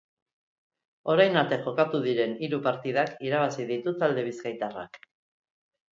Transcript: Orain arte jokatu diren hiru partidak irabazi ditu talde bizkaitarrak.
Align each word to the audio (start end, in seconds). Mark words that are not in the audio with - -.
Orain 1.15 1.37
arte 1.41 1.59
jokatu 1.67 2.01
diren 2.07 2.33
hiru 2.47 2.61
partidak 2.69 3.13
irabazi 3.29 3.69
ditu 3.73 3.97
talde 4.03 4.25
bizkaitarrak. 4.31 5.03